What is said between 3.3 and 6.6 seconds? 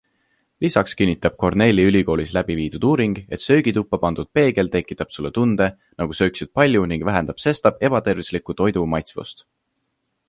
et söögituppa pandud peegel tekitab sulle tunde, nagu sööksid